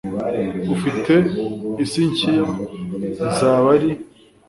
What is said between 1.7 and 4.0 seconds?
isi nshya izaba ari